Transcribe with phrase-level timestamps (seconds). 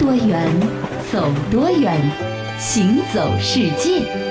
[0.00, 0.48] 多远，
[1.12, 1.94] 走多远，
[2.58, 4.29] 行走世界。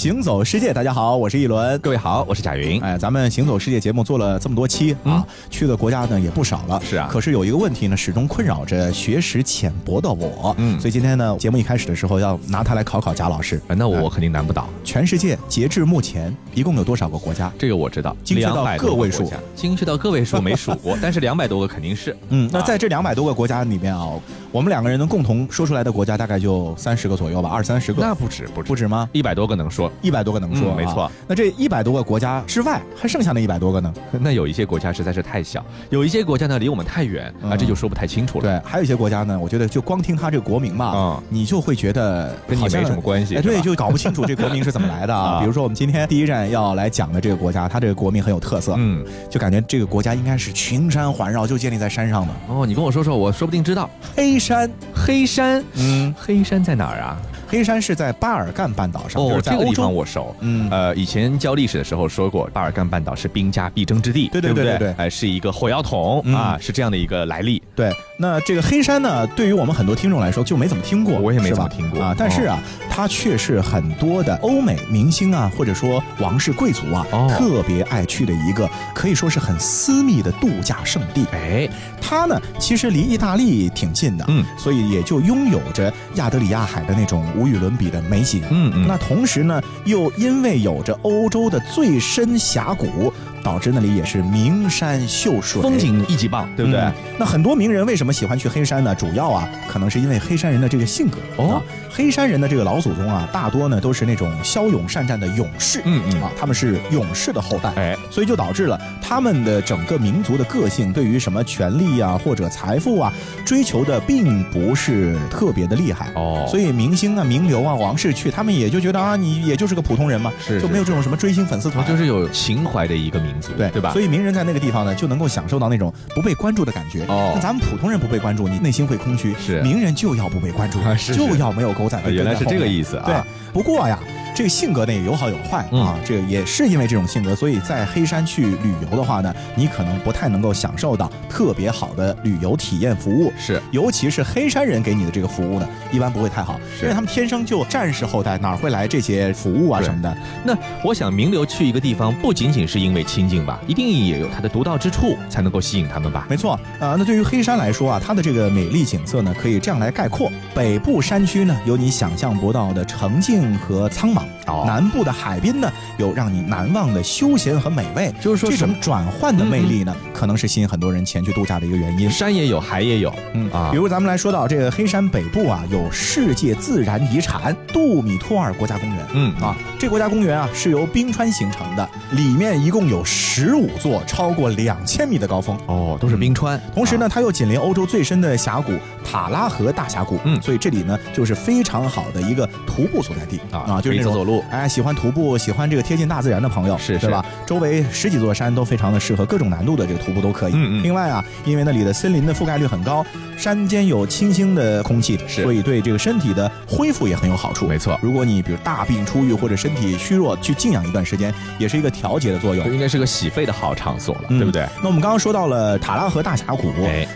[0.00, 1.78] 行走世界，大家好，我是一轮。
[1.80, 2.80] 各位好，我是贾云。
[2.80, 6.80] 哎，咱们行走世界节目做了这么多期啊，去的国家呢也不少了。
[6.82, 10.54] 是啊，可是有一个问题呢，始终困扰着学识浅薄的我。
[10.56, 13.60] 嗯，所以今天呢，节目一开始的时候要拿它来考考贾老师。
[13.68, 14.66] 那我肯定难不倒。
[14.82, 17.52] 全世界截至目前一共有多少个国家？
[17.58, 19.30] 这个我知道，精确到个位数。
[19.54, 22.16] 精确到个位数没数过， 但是两百多个肯定是。
[22.30, 24.08] 嗯，那在这两百多个国家里面啊，
[24.50, 28.00] 我们两个人能共同说出来的国家大概就三十个左右吧，二三十个。
[28.00, 29.06] 那不止，不止不止吗？
[29.12, 30.74] 一百多个能说，一百多个能说。
[30.74, 33.92] 没错，那这一百多个国家之外，还剩下那一百多个呢？
[34.20, 38.42] 那有一些国家实在是太小，有一些国家呢离我们太远啊，这就说不太清楚了。
[38.42, 43.36] 对，还有一些国家呢，我觉得就光听它这个国名吧，嗯，你就会觉得跟你没什么关系。
[43.36, 45.40] 哎，对，就搞不清楚这国名是怎么来的 啊。
[45.40, 52.32] 比如说我们今天第一站要来讲的这个国家，它这个国名很有特色，嗯，就感觉这个国家应该是群山环绕，就建立在山上的。
[52.48, 53.88] 哦，你跟我说说，我说不定知道。
[54.16, 57.16] 黑山，黑山，嗯，黑山在哪儿啊？
[57.50, 60.32] 黑山是在巴尔干半岛上，哦，这个地方我熟。
[60.38, 67.60] 嗯，呃，以前教历史的时候说过，巴尔干半岛是兵家必争之地，对对对对，哎，是一个火药桶啊，是这样的一个来历。
[67.80, 72.14] 对，那这个黑山呢，对于我们很多听众来说就没怎么听过，我也没怎么听过啊。
[72.14, 72.58] 但是啊，
[72.90, 81.24] 它却是很多的欧美明星啊，或者说王室贵族啊，特别爱去的一个，可以说是很私密的度假胜地。
[81.32, 81.66] 哎，
[82.02, 88.42] 它呢，其实离意大利挺近的，嗯，所以也就拥有着亚德里亚海的那种无与伦比的美景。
[88.50, 93.10] 嗯嗯，那同时呢，又因为有着欧洲的最深峡谷。
[93.42, 96.80] 导致那里也是名山秀水，风景一级棒，对不对？
[97.18, 98.94] 那很多名人为什么喜欢去黑山呢？
[98.94, 101.62] 主要啊，可能是因为黑山人的这个性格哦。
[101.92, 113.12] 黑山人的这个老祖宗啊，大多呢都是那种骁勇善战的勇士，嗯嗯啊，他们是勇士的后代，哎，所以就导致了他们的整个民族的个性，对于什么权力啊或者财富啊，
[113.44, 116.46] 追求的并不是特别的厉害哦。
[116.48, 123.29] 所以明星啊、名流啊、王室去，他们也就觉得啊，你也就是个普通人嘛，是就没有这种什么追星粉丝团，就是有情怀的一个民。
[123.56, 123.92] 对对吧？
[123.92, 127.04] 所以名人在那个地方呢，就能够享受到那种不被关注的感觉。
[127.06, 129.34] 哦，那咱们普通人不被关注，你内心会空虚。
[129.38, 130.78] 是，名人就要不被关注，
[131.12, 132.00] 就要没有狗仔。
[132.10, 133.04] 原来是这个意思啊。
[133.06, 133.14] 对，
[133.52, 133.98] 不过呀。
[134.34, 143.32] 这个性格呢也有好有坏啊，这个也是因为这种性格，所以在黑山去旅游的话呢，你可能不太能够享受到特别好的旅游体验服务。
[143.38, 150.16] 是，尤其是黑山人给你的这个服务呢，一般不会太好，因为他们天生就战士后代，哪会来这些服务啊什么的？
[150.44, 156.26] 那我想名流去一个地方，不仅仅是因为亲近吧，一定也有它的独到之处，才能够吸引他们吧？
[156.28, 164.19] 没错，呃，那对于黑山来说啊，它的这个美丽景色呢，可以这样来概括：北部山区呢，有你想象不到的澄净和苍茫；
[164.64, 165.00] 南部。
[165.00, 172.10] 的海滨呢，有让你难忘的休闲和美味，就是说这种转换的魅力呢，可能是吸引很多人前去度假的一个原因。
[172.10, 173.50] 山也有，海也有，嗯。
[173.50, 186.60] 啊，比如咱们来说到这个黑山北部啊，有世界自然遗产杜米托尔国家公园，嗯啊，这国家公园啊是由冰川形成的，里面一共有十五座超过两千米的高峰，哦，都是冰川。
[186.74, 188.72] 同时呢，它又紧邻欧洲最深的峡谷
[189.04, 194.90] 塔拉河大峡谷，嗯，所以这里呢就是非常好的一个徒步所在地啊啊，就是走走路，哎，喜欢。
[195.00, 197.24] 徒步喜欢这个贴近大自然的朋友，是是吧？
[197.46, 200.52] 周围十几座山都非常的适合各种难度的这个徒步都可以。
[200.52, 200.82] 嗯嗯。
[200.82, 203.06] 另外啊，因为那里的森林的覆盖率很高，
[203.38, 207.59] 山间有清新的空气，是所以对这个身体的恢复也很有好处。
[207.66, 212.70] 没错，如果你比如大病初愈或者身体虚弱，去静养一段时间，也是一个调节的作用。
[212.72, 214.66] 应该是个洗肺的好场所了，对不对？
[214.82, 216.72] 那我们刚刚说到了塔拉河大峡谷，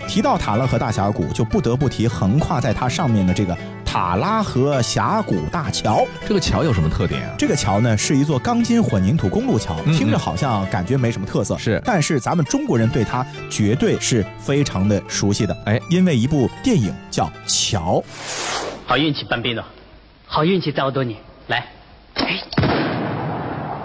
[0.09, 3.57] 提到塔拉河大峡谷，就不得不提横跨在它上面的这个。
[3.85, 7.35] 塔拉河峡谷大桥，这个桥有什么特点啊？
[7.39, 11.81] 这个桥呢是一座钢筋混凝土公路桥，听着好像感觉没什么特色，是。
[11.85, 18.01] 但是咱们中国人对它绝对是非常的熟悉的，哎，因为一部电影叫《桥》。
[18.85, 19.65] 好运气，搬兵了，
[20.35, 21.65] 好运气在我多年，来。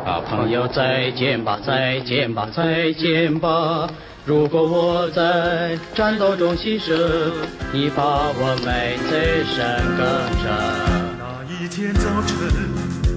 [0.04, 3.88] 啊，朋友再见吧，再见吧，再见吧。
[4.26, 6.98] 如果我在战斗中牺牲，
[7.72, 8.02] 你把
[8.34, 10.02] 我埋在山岗
[10.42, 10.50] 上。
[11.20, 12.34] 那一天早晨，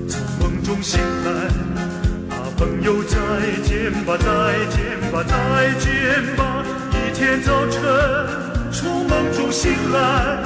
[0.07, 3.17] 从梦中醒来，啊，朋友再
[3.63, 4.27] 见吧，再
[4.77, 6.63] 见吧，再见吧。
[6.93, 7.81] 一天早晨，
[8.71, 10.37] 从梦中醒来，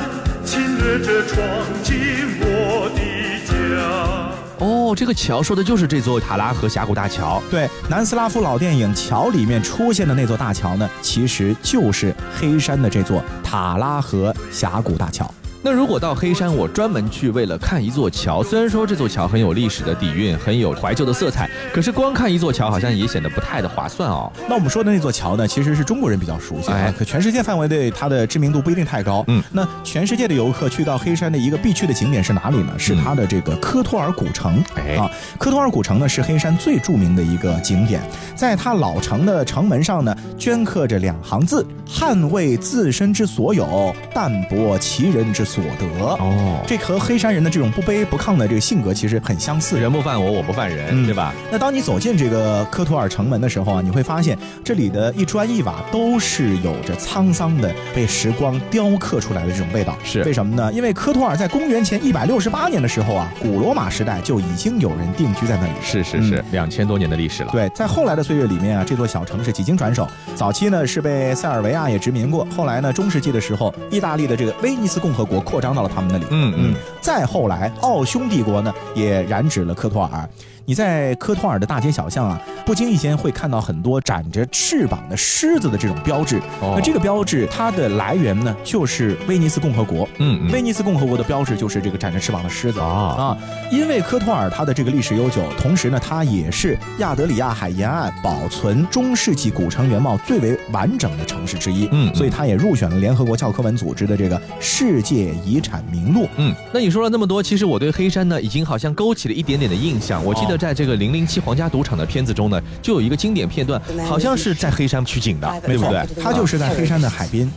[0.56, 1.46] 亲热着闯
[1.82, 1.94] 进
[2.40, 3.00] 我的
[3.44, 4.64] 家。
[4.64, 7.42] 哦，这个桥说的就是这座塔拉河峡谷大桥。
[7.50, 15.30] 对，南斯拉夫老电影《桥》里面出现的那座大桥呢，其实就是黑山的这座塔拉河峡谷大桥。
[15.62, 24.30] 那如果到黑山，我专门去为了看一座桥，虽然说这座桥很有历史的底蕴，很有怀旧的色彩，可是光看一座桥好像也显得不太的划算哦。
[24.48, 29.24] 那我们说的那座桥呢，其实是中国人比较熟悉，哎，可全世界范围内它的知名度不一定太高。
[29.26, 32.72] 嗯，那全世界的游客去到黑山的一个必去的景点是哪里呢？
[32.78, 34.62] 是它的这个科托尔古城。
[34.76, 38.00] 哎啊，科托尔古城呢是黑山最著名的一个景点，
[38.36, 45.86] 在它老城的城门上呢，镌刻着两行字：捍卫自身之所有，淡泊其人之所得。
[46.18, 49.78] 哦，这和黑山人的这种不卑不亢的这个性格其实很相似。
[49.78, 51.32] 人不犯我，我不犯人，对吧？
[51.50, 59.96] 那当你走进这个科托尔城门的时候啊，你会发现这里的一砖一瓦都是有着沧桑的被时光雕刻出来的这种味道。
[60.04, 60.72] 是为什么呢？
[60.72, 65.72] 因为科托尔在公元前一百六十八年的时候啊，古罗马时代就已经有人定居在那里。
[65.80, 67.50] 是是是，两千多年的历史了。
[67.52, 70.08] 对，在后来的岁月里面啊，这座小城是几经转手。
[70.34, 76.26] 早期呢是被塞尔维亚也殖民过，后来呢中世纪的时候，意大利的这个威尼斯共和国扩张到了他们那里。
[76.30, 76.74] 嗯嗯。
[77.00, 80.28] 再后来，奥匈帝国呢也染指了科托尔。
[80.68, 86.40] 你在科托尔的大街小巷啊，不经意间会看到很多展着翅膀的狮子的这种标志。
[86.60, 90.08] 那这个标志它的来源呢，就是威尼斯共和国。
[90.18, 93.38] 嗯，威尼斯共和国的标志就是这个展着翅膀的狮子啊啊！
[93.70, 101.88] 因为科托尔它的这个历史悠久，同时呢，它也是亚得里亚海沿岸保存中世纪古城原貌最为完整的城市之一。
[101.92, 106.28] 嗯，所以它也入选了联合国教科文组织的这个世界遗产名录。
[106.38, 110.24] 嗯，那你说了那么多，其实我对黑山呢，已经好像勾起了一点点的印象。
[110.24, 110.55] 我记得。
[110.56, 116.06] 在这个零零七皇家赌场的片子中呢，就有一个经典片段，好像是在黑山取景的，对不对？
[116.22, 117.48] 它就是在黑山的海边。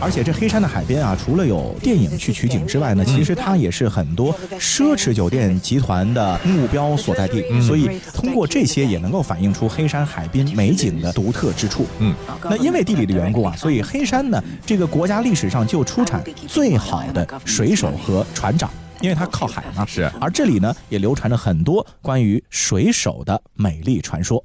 [0.00, 7.44] 而且这黑山的海边啊，除了有电影去取景之外呢，其实它也是很多奢侈酒店集团的目标所在地。
[7.62, 11.86] 所以通过这些也能够反映出黑山海滨美景的独特之处。
[12.00, 18.68] 嗯，那因为地理的缘故啊，所以黑山呢，这个国家历史上就出产最好的水手和船长，
[19.00, 19.86] 因为它靠海嘛。
[19.86, 20.10] 是。
[20.20, 24.44] 而这里呢，也流传着很多关于水手的美丽传说。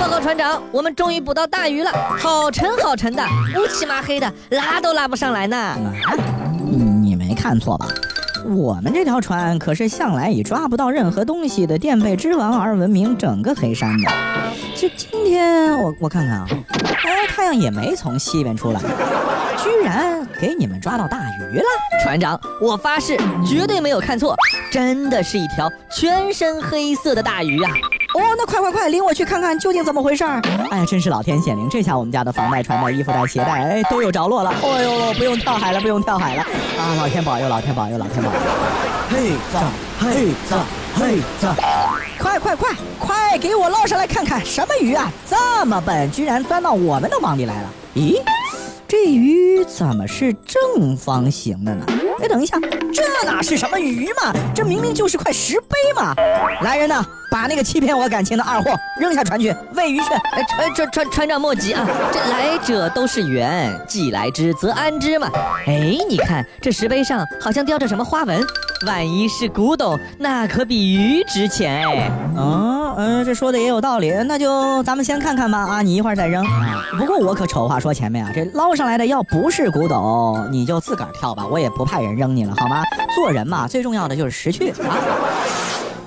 [0.00, 3.24] 报告船长，我们终于捕到大鱼了，好沉好沉的，
[3.56, 5.56] 乌漆麻黑的，拉都拉不上来呢。
[5.56, 5.80] 啊，
[7.02, 7.88] 你没看错吧？
[8.44, 14.10] 我们这条船可是向来以抓不到任何东西的垫背之王而闻名，整个黑山的。
[14.76, 16.46] 这今天，我我看看啊，
[17.04, 18.80] 哎，太阳也没从西边出来，
[19.56, 21.64] 居然给你们抓到大鱼了。
[22.02, 24.36] 船长，我发誓绝对没有看错，
[24.70, 27.70] 真的是一条全身黑色的大鱼啊！
[28.14, 30.40] 哦，那快快快，领我去看看究竟怎么回事儿！
[30.70, 34.54] 哎呀，真是老天显灵，这下我们家的房贷、船贷、衣服带、鞋带，哎，都有着落了。
[34.62, 36.42] 哎呦，不用跳海了，不用跳海了！
[36.42, 38.38] 啊，老天保佑，老天保佑，老天保佑！
[39.10, 39.60] 嘿咋，
[39.98, 40.64] 嘿咋，
[40.94, 41.56] 嘿咋，
[42.18, 42.70] 快快快
[43.00, 45.10] 快，给我捞上来看看，什么鱼啊？
[45.28, 47.68] 这么笨，居然钻到我们的网里来了？
[47.96, 48.22] 咦，
[48.86, 51.84] 这鱼怎么是正方形的呢？
[52.22, 52.58] 哎，等一下，
[52.92, 54.32] 这哪是什么鱼嘛？
[54.54, 56.14] 这明明就是块石碑嘛！
[56.62, 57.04] 来人呐！
[57.30, 60.14] 把那个欺骗我感情的二货扔下船去喂鱼去！
[60.32, 65.28] 哎，船船船船长莫急啊，这来者都是缘，既来之则安之嘛。
[65.66, 68.44] 哎，你看这石碑上好像雕着什么花纹，
[68.86, 72.10] 万一是古董，那可比鱼值钱哎。
[72.36, 76.44] 嗯嗯，这说的也有道理，那就咱们先看看吧啊，你一会儿再扔。
[76.96, 82.84] 不过我可丑话说前面啊，这捞上来的要不是古董，你就自个儿跳吧，我也不派人扔你了，好吗？
[83.14, 84.94] 做人嘛，最重要的就是识趣啊。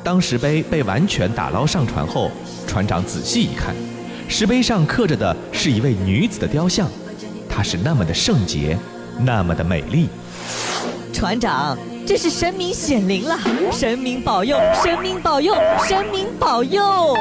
[0.08, 2.32] 当石碑被完全打捞上船后，
[2.66, 3.76] 船长仔细一看，
[4.30, 6.90] 石碑上刻着的是一位女子的雕像，
[7.50, 8.78] 她是那么的圣洁，
[9.20, 10.08] 那么的美丽。
[11.12, 13.38] 船长，这是神明显灵了，
[13.70, 15.54] 神明保佑，神明保佑，
[15.86, 17.14] 神明保佑！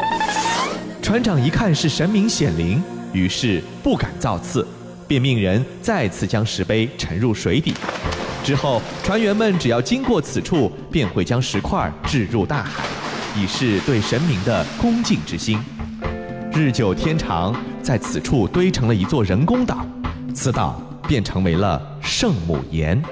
[1.03, 2.81] 船长一看是神明显灵，
[3.13, 4.65] 于是不敢造次，
[5.09, 7.75] 便命人再次将石碑沉入水底。
[8.47, 12.85] 之后，船员们只要经过此处，便会将石块置入大海，
[13.37, 15.59] 以示对神明的恭敬之心。
[16.53, 19.85] 日久天长，在此处堆成了一座人工岛，
[20.33, 23.03] 此岛便成为了圣母岩。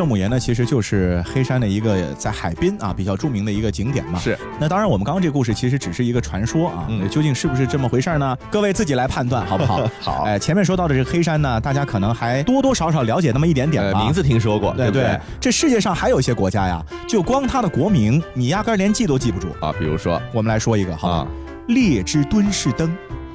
[0.00, 4.18] 圣母岩呢，其实就是黑山的一个在海滨啊比较著名的一个景点嘛。
[4.18, 4.34] 是。
[4.58, 8.34] 那当然，我们刚刚这个故事其实只是一个传说啊，究竟是不是这么回事呢？
[8.50, 9.86] 各位自己来判断，好不好？
[10.00, 10.22] 好。
[10.22, 14.02] 哎，前面说到的这个黑山呢，大家可能还多多少少了解那么一点点吧。
[14.02, 15.20] 名字听说过，对对。
[15.38, 19.70] 这世界上还有一些国家呀，就光它的国名，你压根连记都记不住啊。
[19.78, 21.26] 比如说，我们来说一个哈，
[21.68, 22.90] 列支敦士登。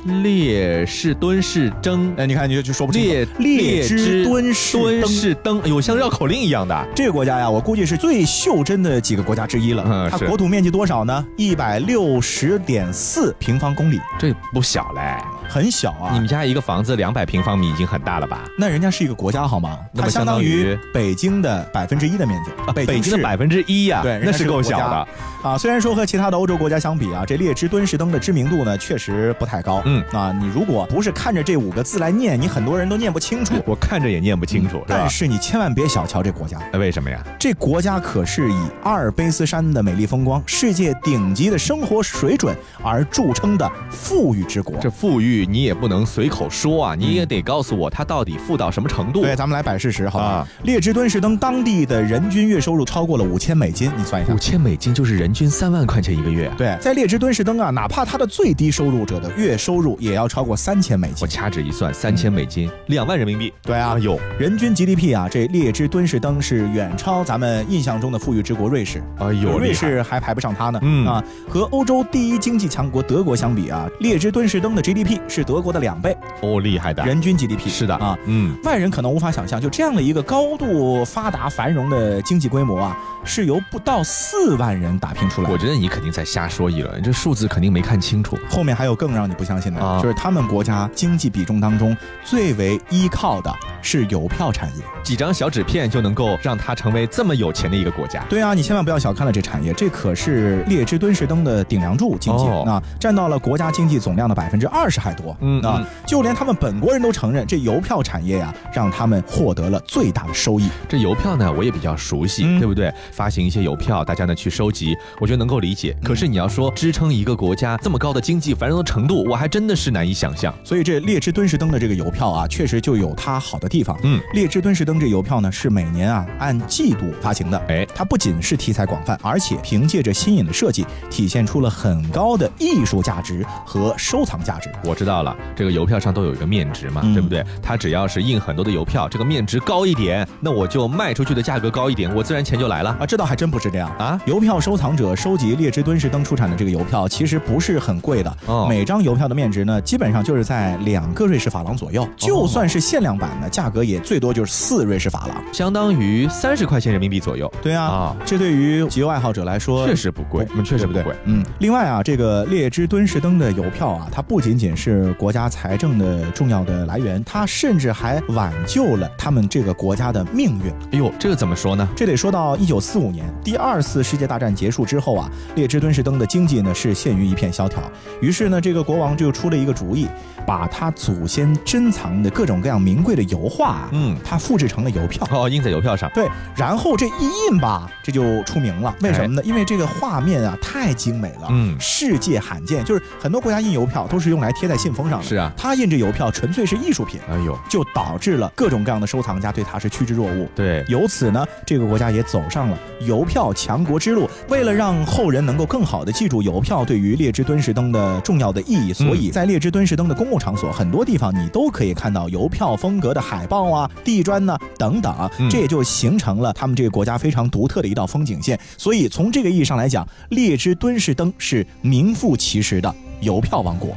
[0.05, 3.07] 列士敦士登，哎，你看你就就说不清楚。
[3.07, 6.87] 列列支敦士敦士登，哎呦，像绕口令一样的。
[6.95, 9.83] 这个国家呀，我估计是最袖珍的几个国家之一了。
[9.87, 11.25] 嗯，它国土面积多少呢？
[11.37, 15.01] 一百六十点四平方公里，这不小嘞，
[15.49, 16.11] 很小啊。
[16.13, 18.45] 你们家一个房子两百平方米已经很大了吧？
[18.59, 19.79] 那人家是一个国家好吗？
[19.91, 22.51] 那么相当于北京的百分之一的面积。
[22.85, 25.07] 北京的百分之一呀，对，那是够小的。
[25.41, 29.81] 啊，虽然说和其他的欧洲国家相比啊，这列支敦士登的知名度呢确实不太高。
[29.85, 33.53] 嗯，啊，你如果不是看着这五个字来念，你很多人都念不清楚。
[33.65, 36.57] 我看着也念不清楚，但是你千万别小瞧这国家。
[36.71, 37.23] 那为什么呀？
[37.39, 44.77] 这国家可是以阿尔卑斯山的美丽风光、世界顶级的生活水准而著称的富裕之国。
[44.79, 49.21] 这富裕你也不能随口说啊，你也得告诉我它到底富到什么程度。
[49.21, 50.47] 对，咱们来摆事实，好吧？
[50.63, 56.51] 列支敦士登当地的人均月收入超过了五千美金，你算一下，五千美金就是人均三万块钱一个月。
[56.57, 61.17] 对，在列支敦士登啊，哪怕他的最低收入者的月收入也要超过三千美金。
[61.21, 63.53] 我掐指一算，三千美金，两万人民币。
[63.61, 69.03] 对啊，有人均 GDP 啊，这列支敦士登是远超咱们印象中的富裕之国瑞士。
[69.19, 70.79] 哎呦，瑞士还排不上他呢。
[70.81, 76.15] 嗯啊，和欧洲第一经济强国德国相比啊，列支敦士登的 GDP 是德国的两倍。
[76.41, 78.17] 哦，厉害的，人均 GDP 是的啊。
[78.25, 85.49] 嗯，外人可能无法想象，就这样的一个高度发达繁荣的经济规模啊，是由不到四万人打拼出来。
[85.49, 88.37] 我觉得你肯定在瞎说一轮，这数字肯定没看清楚。
[88.49, 98.23] 后面还有更让你不相信的，就是他们国家经济比重当中最为依靠的是邮票产业，几张小纸片就能够让它成为这么有钱的一个国家。
[98.29, 105.35] 对啊，你千万不要小看了这产业，这可是列支敦士登的顶梁柱经济啊，占到了国家经济总量的百分之二十还多。
[105.41, 110.69] 嗯啊，就连他们本国人都承认，这邮票产业呀，让他们获得了最大的收益。
[110.87, 112.93] 这邮票呢，我也比较熟悉，对不对？
[113.11, 115.95] 发行一些邮票，大家呢去收集，我觉得能够理解。
[116.03, 120.53] 可是你要说支撑一个国家这么高的经济繁荣的程度，我还真的是难以想象。
[120.63, 123.97] 所以这列支敦士登的这个邮票啊，确实就有它好的地方。
[124.03, 127.57] 嗯，列支敦士登这邮票呢，是每年啊按季度发行的。
[127.67, 134.69] 哎，它不仅是题材广泛，而且凭借着新颖的设计，体现出了很高的艺术价值和收藏价值。
[134.83, 137.43] 我知道了，这个邮票上都有一个面值嘛，对不对？
[137.61, 143.05] 它只要是印很多的邮票，这个面值高一点，那我就卖出去的价格高一点，我自然钱就来了啊。
[143.05, 144.19] 这倒还真不是这样啊。
[144.25, 148.37] 邮票收藏者收集列支敦士登出产的这个邮票，其实不是很贵的。
[148.45, 152.07] 哦，每张邮票的面值呢，基本上就是在两个瑞士法郎左右。
[152.15, 157.51] 就算是限量版的，价格也最多就是四瑞士法郎，相当于三十块钱人民币左右。
[157.61, 161.15] 对啊，啊，这对于集邮爱好者来说确实不贵，嗯，确实不贵。
[161.25, 170.71] 嗯，另外啊，这个列支敦士登的邮票啊，它不仅仅是国家财政的重要的来源，它甚至还挽救了他们这个国家的命运。
[170.91, 171.87] 哎呦，这个怎么说呢？
[171.95, 177.81] 这得说到一九四五年，第二次世界大战结束之后啊，列支敦士登的经济呢是陷于一片萧条。
[178.21, 180.07] 于是呢，这个国王就出了一个主意，
[180.47, 186.09] 把他祖先珍藏的各种各样名贵的油画，嗯，他复制成了邮票，哦，印在邮票上。
[186.15, 188.95] 对，然后这一印吧，这就出名了。
[189.01, 189.41] 为什么呢？
[189.43, 192.83] 因为这个画面啊太精美了，嗯，世界罕见。
[192.85, 197.19] 就是很多国家印邮票都是用来贴在信封上的，是啊，他印这邮票纯粹是艺术品。
[197.29, 200.47] 哎呦，就导致了各种各样的收藏家对他是趋之若鹜。
[200.55, 204.29] 对，由此呢，这个国家也走上了邮票强国之路。
[204.47, 218.59] 为了让后人能够更好的记住邮票对于列支敦士登的重要的意义，所以在列支敦士登的公共场所，很多地方你都可以看到邮票风格的海报啊、地砖呢等等，这也就形成了他们这个国家非常独特的一道风景线。
[218.77, 223.95] 所以从这个意义上来讲，列支敦士登是名副其实的邮票王国。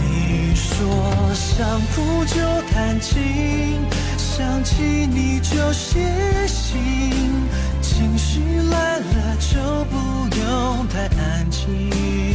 [0.00, 0.86] 你说
[1.34, 2.40] 想哭就
[2.72, 3.18] 弹琴，
[4.16, 6.00] 想起你就写
[6.46, 6.78] 信，
[7.80, 9.96] 情绪来了就不
[10.36, 12.29] 用太安静。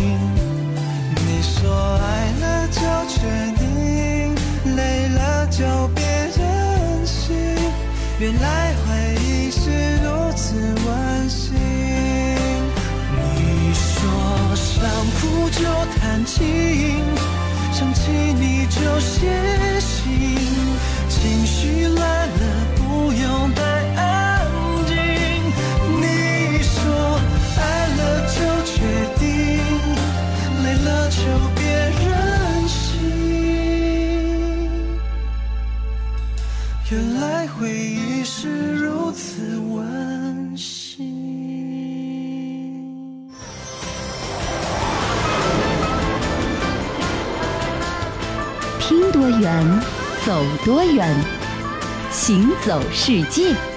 [1.58, 3.16] 说爱了就确
[3.56, 4.36] 定，
[4.76, 6.04] 累了就别
[6.38, 7.34] 任性，
[8.20, 8.86] 原来回
[9.24, 9.62] 忆是
[10.04, 11.56] 如此温馨。
[13.14, 14.84] 你说想
[15.20, 15.64] 哭就
[15.98, 17.04] 弹琴。
[17.72, 20.45] 想起你就写信，
[52.66, 53.75] 走世界。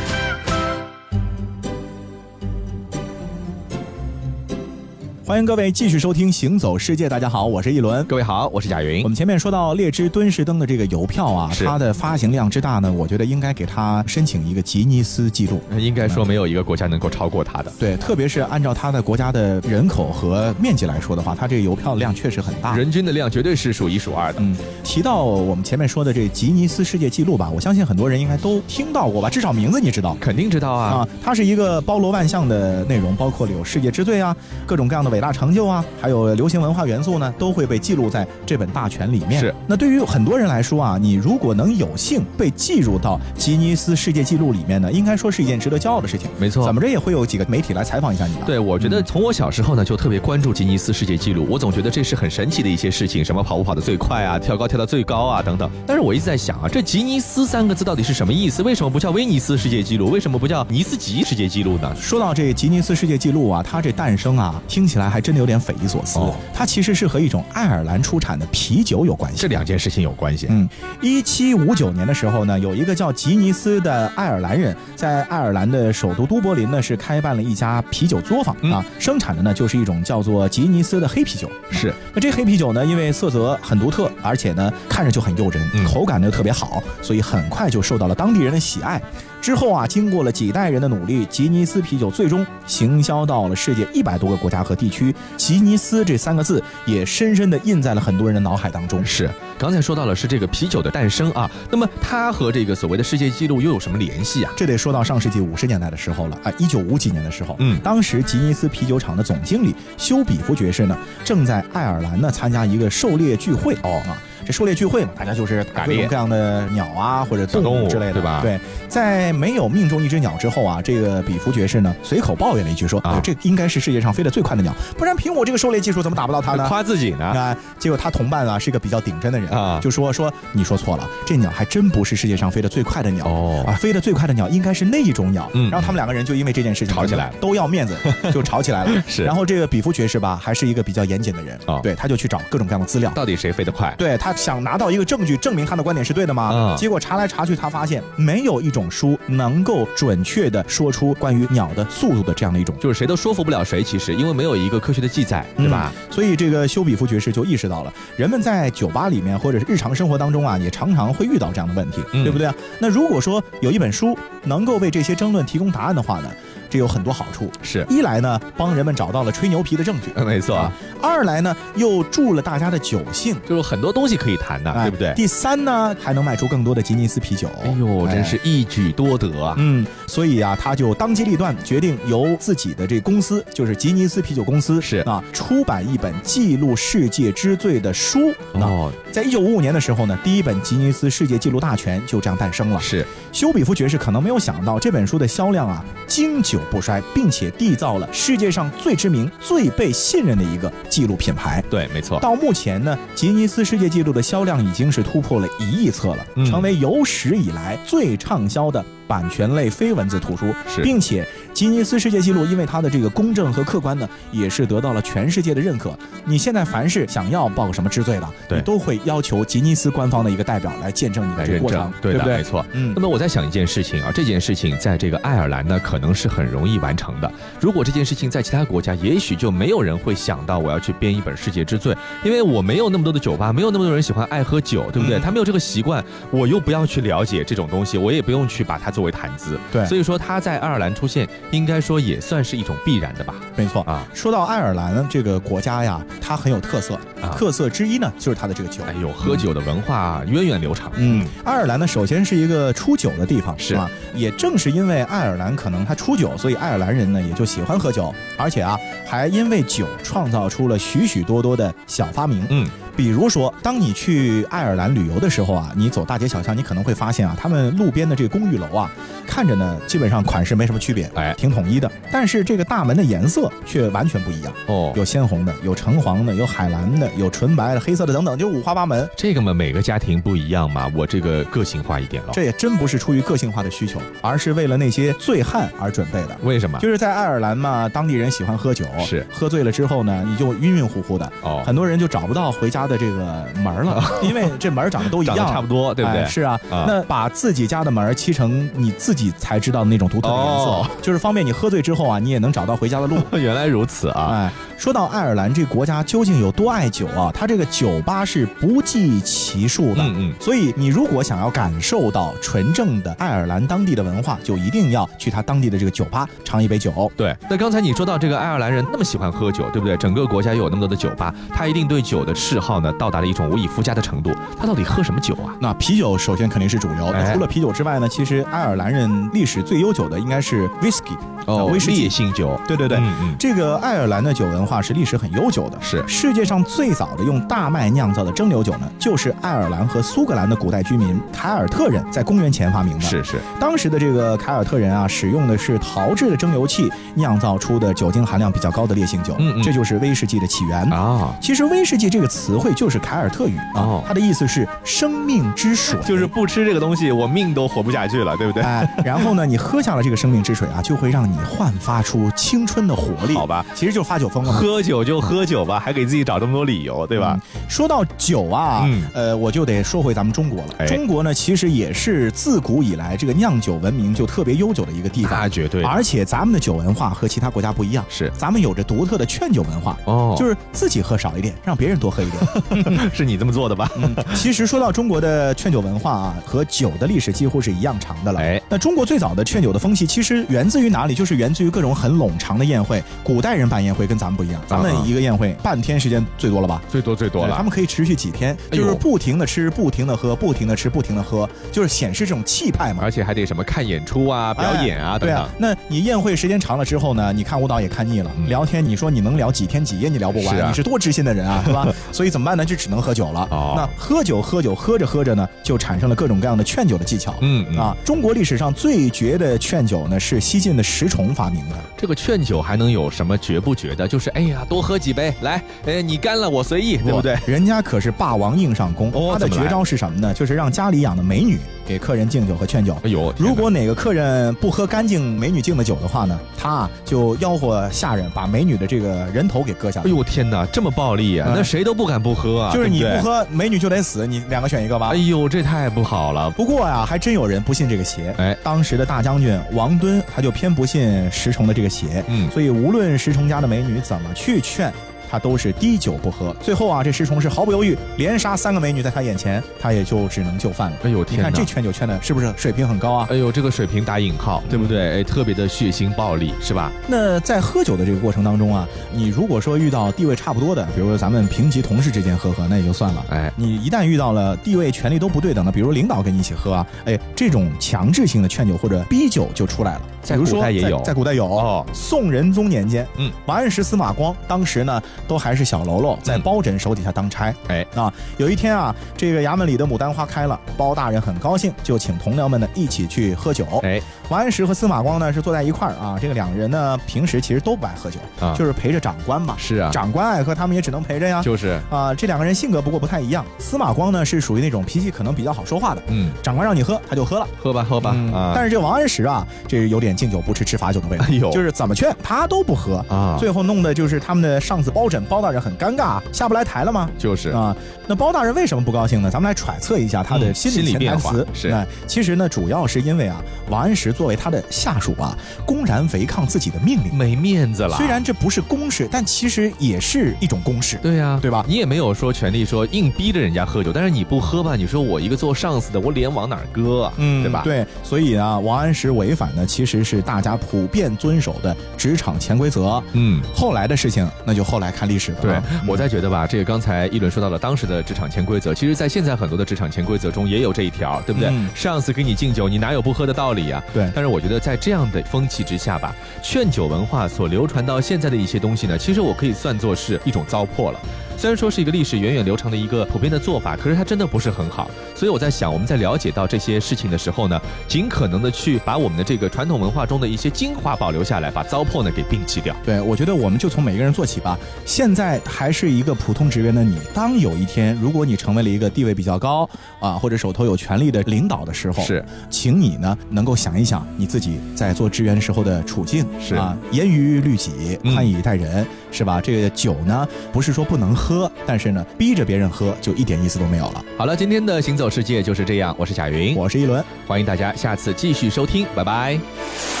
[5.31, 8.03] 欢欢迎各位继续收听《行走世界》，大家好，我是一轮。
[8.03, 9.01] 各位好，我是贾云。
[9.01, 15.61] 我们前面说到列支敦士登的这个邮票啊，它的发行量之大呢，我觉得应该给它申请一个吉尼斯纪录。
[15.77, 17.71] 应该说没有一个国家能够超过它的。
[17.79, 24.39] 对，特别是按照它的国家的人口和面积来说的话，它这个邮票量确实很大，人均的量绝对是数一数二的。
[24.41, 30.17] 嗯，提到我们前面说的这吉尼斯世界纪录吧，我相信很多人应该都听到过吧，至少名字你知道？
[30.19, 30.89] 肯定知道啊。
[30.89, 34.35] 啊，它是一个包罗万象的内容，包括了有世界之最啊，
[34.65, 35.85] 各种各样的伟大成就啊。
[36.01, 39.39] 还有流行文化元素呢，都会被记录在这本大全里面。
[39.39, 39.53] 是。
[39.67, 46.29] 那对于很多人来说啊，你如果能有幸被记入到吉尼斯世界纪录里面呢，应该说是一件值得骄傲的事情。
[46.37, 46.65] 没错。
[46.65, 48.41] 怎么着也会有几个媒体来采访一下你吧？
[48.45, 55.69] 对，我觉得从我小时候呢就特别关注吉尼斯世界纪录，我总觉得这是很神奇的一些事情，什么跑步跑得最快啊，跳高跳到最高啊等等。
[55.85, 58.63] 但是我一直在想啊，这吉尼斯三个字到底是什么意思？
[58.63, 60.09] 为什么不叫威尼斯世界纪录？
[60.09, 61.93] 为什么不叫尼斯吉世界纪录呢？
[61.99, 66.19] 说到这吉尼斯世界纪录啊，它这诞生啊，听起来还真的有点匪夷所思。
[66.53, 70.47] 它其实是和一种爱尔兰出产的啤酒有关系，这两件事情有关系。
[70.49, 70.67] 嗯，
[71.01, 81.51] 一七五九年的时候呢，有一个叫吉尼斯的爱尔兰人，在爱尔兰的首都都柏林呢，是开办了一家啤酒作坊啊，生产的呢就是一种叫做吉尼斯的黑啤酒。
[81.71, 89.01] 是，那这黑啤酒呢，因为色泽很独特，而且呢看着就很诱人，口感呢特别好，所以很快就受到了当地人的喜爱。
[89.41, 95.13] 之后啊，经过了几代人的努力，吉尼斯啤酒最终行销到了世界一百多个国家和地区。
[95.35, 99.03] 吉尼斯这三个字也深深地印在了很多人的脑海当中。
[99.03, 104.53] 是，刚才说到了是这个啤酒的诞生啊，那么它和这个所谓的世界纪录又有什么联系啊？
[104.55, 110.95] 这得说到上世纪五十年代的时候了啊，一九五几年的时候，嗯，当时吉尼斯啤酒厂的总经理休比夫爵士呢，
[111.25, 114.21] 正在爱尔兰呢参加一个狩猎聚会哦啊。
[114.45, 118.39] 这狩猎聚会嘛，大家就是打各种各样的鸟啊，或者动物之类的，对吧？
[118.41, 127.25] 对，在没有命中一只鸟之后啊，这个比弗爵士呢，随口抱怨了一句说：“啊，这应该是世界上飞得最快的鸟，不然凭我这个狩猎技术，怎么打不到它呢？”夸自己呢？
[127.25, 135.49] 啊，结果他同伴啊是一个比较顶真的人啊，就说说你说错了，这鸟还真不是世界上飞得最快的鸟哦啊，飞得最快的鸟应该是那一种鸟。
[135.53, 137.95] 嗯，然后他们两个人就因为这件事情吵起来，都要面子，
[138.33, 139.03] 就吵起来了。
[139.07, 143.93] 是，然后这个比弗爵士吧，还是一个比较严谨的人啊，对，他就去找各种各样的资料，到底谁飞得快？
[143.97, 145.01] 对他想拿到一个。
[145.11, 146.73] 证据证明他的观点是对的吗？
[146.77, 153.83] 结果查来查去，他发现没有一种书能够准确的说出关于鸟的速度的这样的一种，就是谁都说服不了谁。
[153.83, 155.91] 其实因为没有一个科学的记载，对吧？
[156.09, 162.55] 所以这个休比夫爵士就意识到了，人们在酒吧里面或者是日常生活当中啊，也常常会遇到这样的问题，对不对啊？
[162.79, 166.31] 那如果说有一本书能够为这些争论提供答案的话呢？
[166.71, 175.13] 这有很多好处，是一来呢，帮人们找到了吹牛皮的证据， 没错；啊二来呢，又助了大家的酒兴，就是很多东西可以谈的，对不对？
[175.13, 177.49] 第三呢，还能卖出更多的吉尼斯啤酒。
[177.63, 179.55] 哎呦，真是一举多得啊！
[179.57, 188.31] 嗯，所以啊，他就当机立断，决定由自己的这公司，就是吉尼斯啤酒公司，是啊，出版一本记录世界之最的书。
[188.53, 192.79] 哦，在一九五五年的时候呢，第一本吉尼斯世界纪录大全就这样诞生了。
[192.79, 197.49] 是，休比夫爵士可能没有想到这本书的销量啊，经久不衰，并且。
[197.61, 201.63] 缔造了世界上最知名、最被信任的一个纪录品牌。
[201.69, 202.19] 对，没错。
[202.19, 208.83] 到目前呢，吉尼斯世界纪录的销量已经是突破了一亿册了，成为有史以来最畅销的。
[209.11, 210.45] 版权类非文字图书，
[210.81, 215.93] 并且吉尼斯世界纪录因为它的这个公正和客观呢，也是得到了全世界的认可。
[216.23, 222.37] 你现在凡是想要报个什么之最的，你，都会要求吉尼斯官方的一个代表来见证你的这个过程，对不对？
[222.37, 222.65] 没错。
[222.71, 222.93] 嗯。
[222.95, 227.29] 那么我在想一件事情啊，这件事情在这个爱尔兰呢，可能是很容易完成的。
[227.59, 231.93] 如果这件事情在其他国家，也许就没有人会想到我要去编一本世界之最，
[232.23, 235.19] 因为我没有那么多的酒吧，没有那么多人喜欢爱喝酒，对不对？
[235.19, 239.83] 他没有这个习惯，我又不要去了解这种东西，我也不用去把它作为谈资，对。
[239.87, 243.33] 所以说他在爱尔兰出现，应该说也算是一种必然的吧。
[243.55, 244.05] 没错啊。
[244.13, 246.99] 说到爱尔兰这个国家呀，它很有特色，
[247.35, 248.83] 特色之一呢就是它的这个酒。
[248.87, 250.91] 哎呦，喝酒的文化源远流长。
[250.97, 253.89] 嗯，爱尔兰呢首先是一个出酒的地方，是吧？
[254.13, 262.45] 也正是因为爱尔兰可能它出酒，所以爱尔兰人呢也就喜欢喝酒，而且啊还因为酒创造出了许许多多的小发明。
[262.51, 262.69] 嗯。
[262.93, 268.80] 比如说，当你去爱尔兰旅游的时候啊，你走大街小巷，你可能会发现啊，他们路边的这个公寓楼啊，
[269.27, 271.89] 看着呢，基本上款式没什么区别，哎，挺统一的。
[272.11, 279.09] 但是这个大门的颜色却完全不一样哦，有鲜红的，有橙黄的，有海蓝的，有纯白的，黑色的等等，就五花八门。
[279.15, 282.29] 这个嘛，每个家庭不一样嘛，我这个个性化一点了。
[282.33, 286.37] 这也真不是出于个性化的需求，而是为了那些醉汉而准备的。
[286.43, 286.77] 为什么？
[286.79, 293.21] 就是在爱尔兰嘛，当地人喜欢喝酒，是喝醉了之后呢，你就晕晕乎乎的哦，很多人就找不到回家的这个。
[293.61, 296.25] 门了，因为这门长得都一 样，差不多，对不对？
[296.25, 303.17] 是啊，那把自己家的门漆成你自己才知道那种独特的颜色，就是方便你喝醉之后啊，你也能找到回家的路。
[303.37, 304.29] 原来如此啊！
[304.31, 310.01] 哎，说到爱尔兰这国家究竟有多爱酒啊，它这个酒吧是不计其数的。
[310.01, 317.11] 嗯嗯所以你如果想要感受到纯正的爱尔兰当地的文化，就一定要去他当地的这个酒吧尝一杯酒。
[317.15, 319.95] 对，那刚才你说到这个爱尔兰人那么喜欢喝酒，对不对？
[319.97, 324.31] 整个国家又有那么多的酒吧，他一定对酒的嗜好呢到达了一种无以复加的程度。
[324.59, 325.53] 他到底喝什么酒啊？
[325.59, 331.15] 那啤酒首先肯定是主流，哎除了啤酒之外呢，其实爱尔兰人历史最悠久的应该是 whisky，
[331.45, 332.09] 呃威士忌烈。
[332.09, 332.59] 性酒。
[332.67, 343.01] 对对对，嗯嗯这个爱尔兰的酒文化是历史很悠久的，是世界上最早的用大麦酿造的蒸馏酒呢，就是爱尔兰和苏格兰的古代居民凯尔特人在公元前发明的。
[343.01, 350.81] 是是，当时的这个凯尔特人啊，使用的是陶制的蒸馏器酿造出的酒精含量比较高的烈性酒，嗯嗯这就是威士忌的起源。
[350.91, 358.61] 啊，其实威士忌这个词汇就是凯尔特语啊，哦它的意思是生命之水，就是不吃这个东西，我命都活不下去了，对不对？
[358.61, 363.33] 哎，然后呢，你喝下了这个生命之水啊，就会让你焕发出青春的活力。
[363.33, 364.59] 好吧，其实就是发酒疯了嘛。
[364.61, 367.35] 喝酒就喝酒吧，还给自己找这么多理由，对吧？
[367.55, 370.75] 嗯说到酒啊，嗯呃，我就得说回咱们中国了。
[370.79, 375.31] 哎中国呢，其实也是自古以来这个酿酒文明就特别悠久的一个地方。
[375.39, 383.09] 那绝对而且咱们的酒文化和其他国家不一样，是咱们有着独特的劝酒文化，哦，就是自己喝少一点，让别人多喝一点。
[383.15, 383.89] 是你这么做的吧？
[383.95, 388.41] 嗯，其实说到中国的劝酒文化啊，和酒的历史几乎是一样长的了。
[388.41, 391.15] 哎，那中国最早的劝酒的风气，其实源自于哪里？
[391.15, 393.01] 就是源自于各种很冗长的宴会。
[393.23, 396.81] 古代人办宴会跟咱们不一样，咱们一个宴会半天时间最多了吧？
[396.89, 403.03] 最多最多了他们可以持续几天，就是不停的吃，不停的喝，不停的吃，不停的喝，就是显示这种气派嘛。
[403.03, 407.31] 而且还得什么看演出啊、表演啊等等哎对啊。，那你宴会时间长了之后呢？
[407.31, 410.09] 你看舞蹈也看腻了，嗯聊天你说你能聊几天几夜？
[410.09, 411.87] 你聊不完，你是多知心的人啊， 对吧？
[412.11, 412.65] 所以怎么办呢？
[412.65, 413.47] 就只能喝酒了。
[413.51, 417.35] 哦那喝酒喝酒喝着喝着呢，就产生了各种各样的劝酒的技巧。
[417.41, 421.75] 嗯嗯啊，中国历史上最绝的劝酒呢，是西晋的石崇发明的。
[421.95, 424.07] 这个劝酒还能有什么绝不绝的？
[424.07, 427.37] 就是哎呀，多喝几杯，来，哎，你干了我随意，对不对？
[427.45, 430.33] 人家可是霸王硬上弓，他的绝招是什么呢？
[430.33, 432.95] 就是让家里养的美女给客人敬酒和劝酒。
[433.03, 440.05] 哎呦，如果哪个客人不喝干净美女敬的酒的话呢，他啊就吆喝下人把美女的这个人头给割下来。
[440.05, 441.47] 哎呦天哪，这么暴力啊！
[441.49, 445.15] 嗯那谁都不敢不喝啊，就是你不喝，美女就得死，你两个选一个吧哎。
[445.15, 446.49] 呦，这太不好了。
[446.51, 448.33] 不过呀，还真有人不信这个邪。
[448.37, 454.91] 哎当时的大将军王敦他就偏不信石崇的这个邪，嗯所以无论石崇家的美女怎么去劝。
[455.31, 460.97] 他都是滴酒不喝，最后啊，这石崇是毫不犹豫，连杀三个美女在他眼前，他也就只能就范了。
[461.03, 463.27] 哎呦你看这劝酒劝的是不是水平很高啊？
[463.29, 465.21] 哎呦，这个水平打引号，对不对？
[465.21, 466.91] 哎，特别的血腥暴力，是吧？
[467.07, 473.25] 那在喝酒的这个过程当中啊，你如果说遇到地位差不多的，比如说咱们平级同事之间喝喝，那也就算了。
[473.29, 480.01] 哎，你一旦遇到了地位、权力都不对等的，比如领导跟你一起喝啊，哎，这种强制性的劝酒或者逼酒就出来了。
[480.21, 487.53] 在比如说古代也有在在古代有哦宋仁宗年间，嗯，王安石、司马光当时呢都还是小喽啰，在嗯包拯手底下当差。
[487.67, 493.65] 哎啊，有一天啊，这个衙门里的牡丹花开了，包大人很高兴，就请同僚们呢一起去喝酒。
[493.83, 499.55] 哎，王安石和司马光呢是坐在一块儿啊，这个两个人呢平时其实都不爱喝酒，啊就是陪着长官嘛。
[499.57, 501.41] 是啊，长官爱喝，他们也只能陪着呀。
[501.41, 503.45] 就是，啊，这两个人性格不过不太一样。
[503.59, 507.47] 司马光呢是属于那种脾气可能比较好说话的，嗯，长官让你喝他就喝了。
[507.61, 511.25] 喝吧喝吧嗯啊，但是这王安石啊，这有点敬酒不吃吃罚酒的味道。
[511.51, 517.09] 就是怎么劝他都不喝啊最后弄的就是他们的上司包拯包大人很尴尬，下不来台了吗？
[517.17, 517.75] 就是啊，
[518.07, 519.29] 那包大人为什么不高兴呢？
[519.29, 521.47] 咱们来揣测一下他的嗯心理台词。
[521.53, 527.11] 是哎其实呢，主要是因为啊，王安石作为他的下属啊，公然违抗自己的命令。
[527.13, 527.97] 没面子了。
[527.97, 530.97] 虽然这不是公事，但其实也是一种公事。
[531.01, 537.13] 对呀、对吧你也没有说权利说硬逼着人家喝酒，但是你不喝吧，你说我一个做上司的，我脸往哪儿搁啊？
[537.17, 543.01] 嗯，对吧？，对，所以啊，王安石违反的其实是大家普遍遵守的职场潜规则。
[543.13, 543.41] 嗯。
[543.53, 545.41] 后来的事情，那就后来看历史的。
[545.41, 551.49] 对啊，我在觉得吧，这个刚才一轮说到了当时的职场潜规则，其实，在现在很多的职场潜规则中也有这一条，对不对？
[551.51, 560.99] 嗯上司给你敬酒，你哪有不喝的道理呀、对但是我觉得在这样的风气之下吧，劝酒文化所流传到现在的一些东西呢，其实我可以算作是一种糟粕了。
[561.37, 564.89] 虽然说是一个历史源远流长的一个普遍的做法，可是它真的不是很好。
[565.15, 572.75] 所以我在想，我们在了解到这些事情的时候呢，尽可能的去把我们的这个传统文化中的一些精华保留下来，把糟粕呢给摒弃掉。
[572.85, 574.57] 对，我觉得我们就从每个人做起吧。
[574.85, 579.67] 现在还是一个普通职员的你，当有一天如果你成为了一个地位比较高
[579.99, 589.39] 啊，或者手头有权力的领导的时候，是，请你呢能够想一想你自己在做职员时候的处境，是啊，严于律己，嗯宽以待人，是吧？
[589.41, 591.20] 这个酒呢，不是说不能喝，
[591.65, 594.03] 但是呢，逼着别人喝就一点意思都没有了。
[594.17, 597.03] 好了，今天的行走世界就是这样，我是贾云，我是一轮。
[597.27, 600.00] 欢迎大家下次继续收听，拜拜。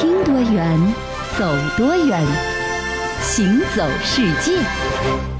[0.00, 0.78] 听多远，
[1.36, 1.44] 走
[1.76, 2.24] 多远，
[3.20, 5.37] 行走世界。